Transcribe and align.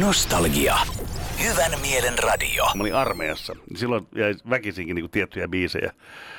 Nostalgia. 0.00 0.76
Hyvän 1.44 1.80
mielen 1.80 2.18
radio. 2.18 2.64
Mä 2.74 2.82
olin 2.82 2.94
armeijassa. 2.94 3.56
Silloin 3.76 4.06
jäi 4.14 4.34
väkisinkin 4.50 4.94
niin 4.96 5.10
tiettyjä 5.10 5.48
biisejä. 5.48 5.92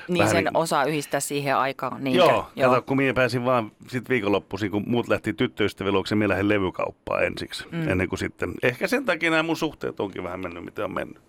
Niin 0.07 0.17
Vähän 0.17 0.31
sen 0.31 0.43
niin- 0.43 0.57
osaa 0.57 0.85
yhdistää 0.85 1.19
siihen 1.19 1.57
aikaan. 1.57 2.03
Niinkö? 2.03 2.23
Joo, 2.23 2.51
kato, 2.61 2.81
kun 2.81 2.97
minä 2.97 3.13
pääsin 3.13 3.45
vaan 3.45 3.71
sit 3.87 4.09
viikonloppuisin, 4.09 4.71
kun 4.71 4.83
muut 4.87 5.07
lähti 5.07 5.33
tyttöystävien 5.33 5.93
luokse, 5.93 6.15
minä 6.15 6.29
lähdin 6.29 6.49
levykauppaan 6.49 7.23
ensiksi. 7.23 7.65
Mm. 7.71 7.89
Ennen 7.89 8.09
kuin 8.09 8.19
sitten, 8.19 8.53
ehkä 8.63 8.87
sen 8.87 9.05
takia 9.05 9.29
nämä 9.29 9.43
mun 9.43 9.57
suhteet 9.57 9.99
onkin 9.99 10.23
vähän 10.23 10.39
mennyt, 10.39 10.65
mitä 10.65 10.85
on 10.85 10.93
mennyt. 10.93 11.21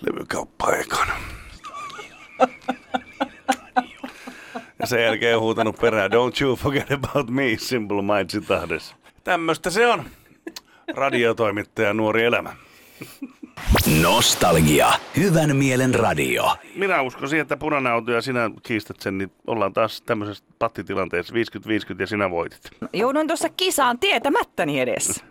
Levykauppa 0.00 0.72
ekana. 0.72 1.12
Ja 4.78 4.86
sen 4.86 5.02
jälkeen 5.04 5.40
huutanut 5.40 5.76
perään, 5.80 6.10
don't 6.10 6.42
you 6.42 6.56
forget 6.56 6.92
about 6.92 7.30
me, 7.30 7.42
Simple 7.58 8.02
Minds 8.02 8.46
tahdes. 8.48 8.94
Tämmöistä 9.24 9.70
se 9.70 9.86
on. 9.86 10.04
Radiotoimittaja 10.94 11.94
nuori 11.94 12.24
elämä. 12.24 12.56
Nostalgia. 14.02 14.88
Hyvän 15.16 15.56
mielen 15.56 15.94
radio. 15.94 16.56
Minä 16.74 17.02
uskon 17.02 17.28
siihen, 17.28 17.42
että 17.42 17.56
punainen 17.56 17.92
auto 17.92 18.12
ja 18.12 18.22
sinä 18.22 18.50
kiistät 18.62 19.00
sen, 19.00 19.18
niin 19.18 19.32
ollaan 19.46 19.72
taas 19.72 20.02
tämmöisessä 20.02 20.44
pattitilanteessa 20.58 21.34
50-50 21.34 21.38
ja 21.98 22.06
sinä 22.06 22.30
voitit. 22.30 22.70
Jouduin 22.92 23.26
tuossa 23.26 23.48
kisaan 23.48 23.98
tietämättäni 23.98 24.80
edes. 24.80 25.24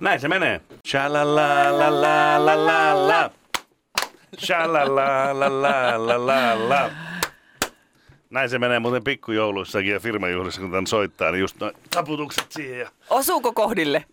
Näin 0.00 0.20
se 0.20 0.28
menee. 0.28 0.60
Shalalalalala. 0.86 3.30
Shalalalalala. 4.38 6.90
Näin 8.30 8.50
se 8.50 8.58
menee 8.58 8.78
muuten 8.78 9.04
pikkujouluissakin 9.04 9.92
ja 9.92 10.00
firmajuhlissa, 10.00 10.60
kun 10.60 10.70
tämän 10.70 10.86
soittaa, 10.86 11.30
niin 11.30 11.40
just 11.40 11.60
noin 11.60 11.72
taputukset 11.90 12.52
siihen. 12.52 12.78
Ja... 12.78 12.90
Osuuko 13.10 13.52
kohdille? 13.52 14.04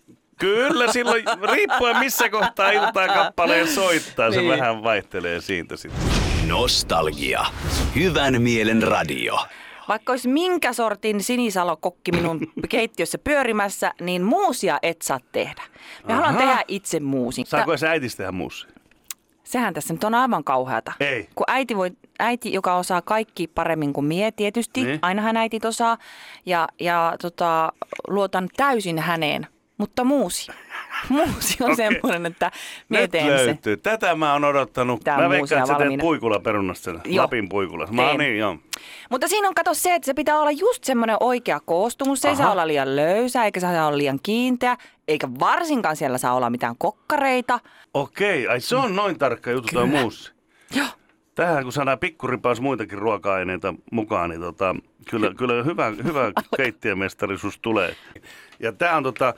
Kyllä, 0.44 0.92
silloin 0.94 1.24
riippuen 1.52 1.98
missä 1.98 2.30
kohtaa 2.30 2.72
iltaa 2.72 3.08
kappaleen 3.08 3.68
soittaa, 3.68 4.32
se 4.32 4.38
Niin. 4.42 4.50
vähän 4.52 4.84
vaihtelee 4.84 5.42
siitä 5.42 5.78
sitten. 5.78 6.02
Nostalgia. 6.48 7.45
Hyvän 7.95 8.42
mielen 8.42 8.84
radio. 8.84 9.40
Vaikka 9.88 10.14
olisi 10.14 10.28
minkä 10.28 10.73
sortin 10.73 11.23
sinisalokokki 11.23 12.12
minun 12.12 12.40
keittiössä 12.70 13.17
pyörimässä, 13.17 13.94
niin 14.02 14.22
muusia 14.23 14.80
et 14.82 15.02
saa 15.02 15.20
tehdä. 15.32 15.62
Me 16.08 16.14
haluan 16.14 16.36
tehdä 16.36 16.64
itse 16.67 17.00
muusin. 17.00 17.45
Saako 17.45 17.78
se 17.78 17.88
äitistä 17.88 18.17
tehdä 18.17 18.32
muussia? 18.32 18.72
Sehän 19.44 19.73
tässä 19.73 19.94
nyt 19.94 20.04
on 20.04 20.16
aivan 20.16 20.44
kauheata. 20.44 20.92
Ei. 21.00 21.30
Kun 21.36 21.45
äiti, 21.48 21.78
voi, 21.78 21.92
äiti, 22.20 22.54
joka 22.54 22.76
osaa 22.76 23.02
kaikki 23.02 23.48
paremmin 23.48 23.94
kuin 23.94 24.06
mie 24.06 24.32
tietysti, 24.32 24.84
Niin. 24.84 25.00
ainahan 25.02 25.38
äitit 25.38 25.66
osaa, 25.66 25.98
ja, 26.45 26.67
ja 26.80 27.16
tota, 27.22 27.72
luotan 28.08 28.50
täysin 28.58 29.00
häneen. 29.00 29.48
Mutta 29.78 30.04
muusi. 30.04 30.52
Muusi 31.10 31.58
on 31.64 31.72
okay. 31.72 31.76
semmoinen, 31.76 32.26
että 32.26 32.52
Nyt 32.90 33.12
teen 33.12 33.26
se. 33.26 33.46
löytyy. 33.46 33.78
Tätä 33.78 34.16
mä 34.16 34.34
oon 34.34 34.44
odottanut. 34.44 35.04
Tää 35.04 35.18
mä 35.18 35.30
veikkaan, 35.30 35.62
että 35.62 35.74
sä 35.74 35.80
teet 35.80 36.00
puikulla 36.00 36.40
perunasta. 36.40 36.92
Joo. 36.92 37.24
Lapin 37.24 37.50
puikulla. 37.50 37.88
Mä 37.92 38.08
oon 38.10 38.18
niin, 38.18 38.38
joo. 38.38 38.58
Mutta 39.10 39.28
siinä 39.28 39.48
on 39.48 39.54
kato 39.54 39.74
se, 39.74 39.96
että 39.96 40.06
se 40.06 40.14
pitää 40.14 40.40
olla 40.40 40.52
just 40.52 40.84
semmoinen 40.84 41.18
oikea 41.20 41.60
koostumus. 41.60 42.22
Se 42.22 42.28
ei 42.28 42.34
Aha. 42.34 42.44
saa 42.44 42.52
olla 42.52 42.68
liian 42.68 42.96
löysä, 42.96 43.46
eikä 43.46 43.60
se 43.60 43.68
saa 43.68 43.88
olla 43.88 43.98
liian 43.98 44.20
kiinteä, 44.24 44.78
eikä 45.08 45.28
varsinkaan 45.40 45.96
siellä 45.96 46.18
saa 46.18 46.34
olla 46.34 46.50
mitään 46.50 46.76
kokkareita. 46.78 47.60
Okei, 47.94 48.48
ai 48.48 48.62
se 48.62 48.76
on 48.76 48.96
noin 48.96 49.20
tarkka 49.20 49.52
juttu 49.52 49.70
toi 49.74 49.88
Kyllä. 49.88 50.02
muussi. 50.02 50.32
Joo. 50.76 50.88
Tähän 51.36 51.64
kun 51.64 51.73
saadaan 51.73 52.00
pikkuripaus 52.00 52.62
muitakin 52.62 52.98
ruoka-aineita 52.98 53.73
mukaan, 53.92 54.30
niin 54.30 54.42
tota, 54.42 54.76
kyllä, 55.09 55.34
kyllä 55.38 55.64
hyvä, 55.64 55.94
hyvä 56.03 56.31
keittiömestarisuus 56.58 57.59
tulee. 57.59 57.95
Ja 58.59 58.72
tää 58.72 58.98
on 58.98 59.03
tota, 59.03 59.34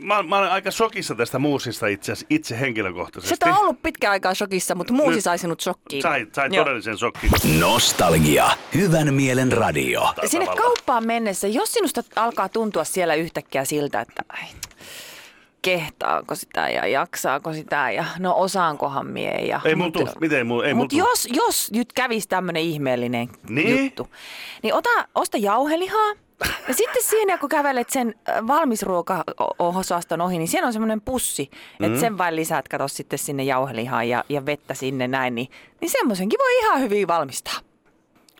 mä, 0.00 0.22
mä 0.22 0.38
olen 0.38 0.50
aika 0.50 0.70
shokissa 0.70 1.14
tästä 1.14 1.38
muusista 1.38 1.86
itse 1.86 2.12
asiassa, 2.12 2.26
itse 2.30 2.60
henkilökohtaisesti. 2.60 3.36
Se 3.44 3.50
on 3.50 3.58
ollut 3.58 3.82
pitkä 3.82 4.10
aikaa 4.10 4.34
shokissa, 4.34 4.74
mutta 4.74 4.92
muusi 4.92 5.20
sai 5.20 5.38
sinut 5.38 5.60
shokkiin. 5.60 6.02
Sai, 6.02 6.26
sai 6.32 6.50
todellisen 6.50 6.98
shokkin. 6.98 7.30
Nostalgia. 7.60 8.50
Hyvän 8.74 9.14
mielen 9.14 9.52
radio. 9.52 10.14
Sinne 10.26 10.46
kauppaan 10.46 11.06
mennessä, 11.06 11.48
jos 11.48 11.72
sinusta 11.72 12.02
alkaa 12.16 12.48
tuntua 12.48 12.84
siellä 12.84 13.14
yhtäkkiä 13.14 13.64
siltä, 13.64 14.00
että 14.00 14.22
ai, 14.28 14.44
kehtaako 15.70 16.34
sitä 16.34 16.68
ja 16.70 16.86
jaksaako 16.86 17.52
sitä 17.52 17.90
ja 17.90 18.04
no 18.18 18.34
osaankohan 18.38 19.06
mie. 19.06 19.30
Ja, 19.46 19.60
Ei 19.64 19.74
mulla 19.74 19.90
tuu, 19.90 20.08
miten 20.20 20.46
mulla, 20.46 20.66
ei 20.66 20.74
Mutta 20.74 20.96
tuu. 20.96 21.08
jos, 21.08 21.28
jos 21.32 21.70
nyt 21.72 21.92
kävisi 21.92 22.28
tämmöinen 22.28 22.62
ihmeellinen 22.62 23.28
Niin? 23.48 23.84
juttu, 23.84 24.08
niin 24.62 24.74
ota, 24.74 24.90
osta 25.14 25.36
jauhelihaa. 25.38 26.12
Ja 26.68 26.74
sitten 26.74 27.02
siinä, 27.02 27.38
kun 27.38 27.48
kävelet 27.48 27.90
sen 27.90 28.14
äh, 28.28 28.46
valmisruoka-osaston 28.46 30.20
ohi, 30.20 30.38
niin 30.38 30.48
siellä 30.48 30.66
on 30.66 30.72
semmoinen 30.72 31.00
pussi, 31.00 31.50
että 31.72 31.88
Mm. 31.88 32.00
sen 32.00 32.18
vain 32.18 32.36
lisät, 32.36 32.68
kato 32.68 32.88
sitten 32.88 33.18
sinne 33.18 33.42
jauhelihaa 33.44 34.04
ja, 34.04 34.24
ja 34.28 34.46
vettä 34.46 34.74
sinne 34.74 35.08
näin, 35.08 35.34
niin, 35.34 35.48
niin 35.80 35.90
semmoisenkin 35.90 36.38
voi 36.38 36.58
ihan 36.58 36.80
hyvin 36.80 37.08
valmistaa. 37.08 37.54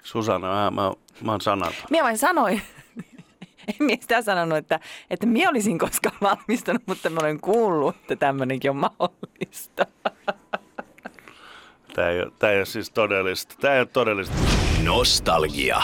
Susanna, 0.03 0.49
mä, 0.49 0.71
mä, 0.71 0.93
mä 1.23 1.31
oon 1.33 1.41
sanaton. 1.41 1.75
Minä 1.91 2.05
vain 2.05 2.19
sanoin, 2.19 2.63
en 3.81 3.87
minä 3.87 3.99
sitä 4.01 4.23
sanonut, 4.23 4.59
että, 4.59 4.81
että 5.11 5.27
minä 5.27 5.51
olisin 5.51 5.79
koskaan 5.79 6.17
valmistanut, 6.21 6.83
mutta 6.87 7.11
mä 7.11 7.21
olen 7.21 7.41
kuullut, 7.41 7.97
että 7.97 8.17
tämmöinenkin 8.17 8.71
on 8.71 8.77
mahdollista. 8.77 9.87
Tää 11.95 12.11
ei, 12.11 12.21
ole, 12.21 12.33
tää 12.39 12.51
ei 12.51 12.57
ole 12.57 12.65
siis 12.65 12.91
todellista. 12.91 13.55
Tää 13.61 13.75
ei 13.75 13.81
ole 13.81 13.89
todellista. 13.93 14.35
Nostalgia. 14.85 15.83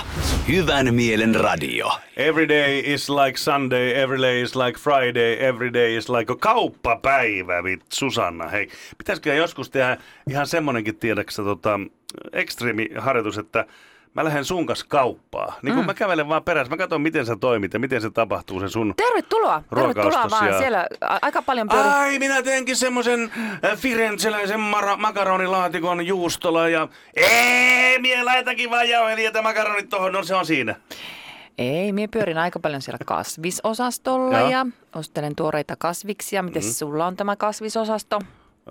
Hyvän 0.49 0.95
mielen 0.95 1.35
radio. 1.35 1.91
Every 2.17 2.49
day 2.49 2.83
is 2.85 3.11
like 3.11 3.39
Sunday, 3.39 4.01
every 4.01 4.23
day 4.23 4.43
is 4.43 4.57
like 4.57 4.79
Friday, 4.79 5.37
every 5.45 5.73
day 5.73 5.97
is 5.97 6.09
like 6.09 6.33
a 6.33 6.37
kauppapäivä, 6.37 7.65
vit 7.65 7.85
Susanna. 7.93 8.49
Hei, 8.49 8.69
pitäisikö 8.99 9.35
joskus 9.35 9.71
tehdä 9.71 9.97
ihan 10.31 10.47
semmonenkin 10.47 10.97
tiedäksä 10.97 11.43
tota, 11.43 11.81
ekstriimiharjoitus, 12.33 13.39
että 13.39 13.67
mä 14.15 14.25
lähden 14.25 14.45
sun 14.45 14.67
kanssa 14.67 14.87
kauppaa. 14.89 15.59
Niin 15.63 15.75
kun 15.75 15.83
mm. 15.85 15.87
mä 15.87 15.95
kävelen 15.95 16.29
vaan 16.29 16.43
perässä, 16.45 16.71
mä 16.71 16.77
katson 16.77 17.01
miten 17.03 17.27
sä 17.27 17.37
toimit 17.37 17.73
ja 17.73 17.79
miten 17.79 18.01
se 18.01 18.11
tapahtuu 18.11 18.61
se 18.61 18.69
sun... 18.69 18.95
Tervetuloa, 18.97 19.63
tervetuloa 19.75 20.31
vaan. 20.31 20.47
ja- 20.47 20.59
Siellä 20.59 20.87
aika 21.23 21.43
paljon 21.43 21.69
pyörii. 21.69 21.91
Ai, 21.91 22.19
minä 22.19 22.43
teenkin 22.43 22.77
semmoisen 22.77 23.33
äh, 23.65 23.79
firenzeläisen 23.79 24.61
mara- 24.61 24.97
makaronilaatikon 24.97 26.07
juustolla 26.07 26.69
ja... 26.69 26.89
Ei, 27.17 27.99
mie 27.99 28.23
laitakin 28.23 28.71
vaan 28.71 28.89
jauhelijat 28.89 29.35
ja 29.35 29.43
makaronit 29.43 29.89
tohon, 29.89 30.13
no 30.13 30.23
se 30.23 30.35
on 30.35 30.47
siinä. 30.47 30.75
Ei, 31.59 31.93
minä 31.93 32.09
pyörin 32.11 32.39
aika 32.39 32.61
paljon 32.61 32.83
siellä 32.83 32.99
kasvisosastolla 33.07 34.39
Joo. 34.39 34.51
ja 34.51 34.67
ostelen 34.95 35.37
tuoreita 35.37 35.75
kasviksia. 35.79 36.43
Miten 36.43 36.63
mm. 36.63 36.69
sulla 36.69 37.07
on 37.07 37.17
tämä 37.17 37.37
kasvisosasto? 37.37 38.19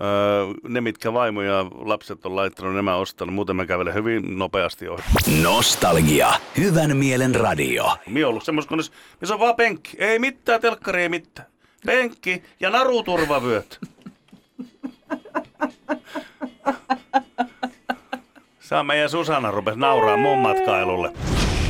Öö, 0.00 0.54
ne, 0.68 0.80
mitkä 0.80 1.12
vaimo 1.12 1.42
ja 1.42 1.66
lapset 1.74 2.26
on 2.26 2.36
laittanut, 2.36 2.74
nämä 2.74 2.96
ostanut. 2.96 3.34
Muuten 3.34 3.56
mä 3.56 3.66
kävelen 3.66 3.94
hyvin 3.94 4.38
nopeasti 4.38 4.88
ohi. 4.88 5.02
Nostalgia. 5.42 6.32
Hyvän 6.58 6.96
mielen 6.96 7.34
radio. 7.34 7.96
Mie 8.06 8.26
ollut 8.26 8.44
semmos, 8.44 8.66
kun 8.66 8.78
missä 9.20 9.34
on 9.34 9.40
vaan 9.40 9.56
penkki. 9.56 9.96
Ei 9.98 10.18
mitään, 10.18 10.60
telkkari 10.60 11.02
ei 11.02 11.08
mitään. 11.08 11.48
Penkki 11.86 12.42
ja 12.60 12.70
naruturvavyöt. 12.70 13.80
Saa 18.60 18.84
meidän 18.84 19.10
Susanna 19.10 19.50
rupes 19.50 19.76
nauraa 19.76 20.16
mun 20.16 20.38
matkailulle. 20.38 21.12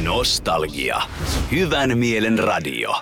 Nostalgia. 0.03 1.01
Hyvän 1.51 1.99
mielen 1.99 2.39
radio. 2.39 2.95